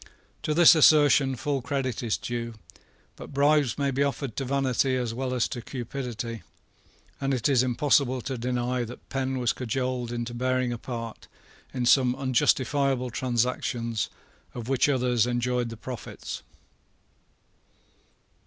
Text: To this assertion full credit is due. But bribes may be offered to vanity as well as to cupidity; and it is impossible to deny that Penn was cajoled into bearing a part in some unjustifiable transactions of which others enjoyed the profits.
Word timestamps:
To 0.41 0.55
this 0.55 0.73
assertion 0.73 1.35
full 1.35 1.61
credit 1.61 2.01
is 2.01 2.17
due. 2.17 2.55
But 3.15 3.35
bribes 3.35 3.77
may 3.77 3.91
be 3.91 4.01
offered 4.01 4.35
to 4.37 4.45
vanity 4.45 4.95
as 4.95 5.13
well 5.13 5.31
as 5.31 5.47
to 5.49 5.61
cupidity; 5.61 6.41
and 7.21 7.35
it 7.35 7.47
is 7.47 7.61
impossible 7.61 8.19
to 8.21 8.35
deny 8.35 8.83
that 8.83 9.07
Penn 9.09 9.37
was 9.37 9.53
cajoled 9.53 10.11
into 10.11 10.33
bearing 10.33 10.73
a 10.73 10.79
part 10.79 11.27
in 11.71 11.85
some 11.85 12.15
unjustifiable 12.15 13.11
transactions 13.11 14.09
of 14.55 14.67
which 14.67 14.89
others 14.89 15.27
enjoyed 15.27 15.69
the 15.69 15.77
profits. 15.77 16.41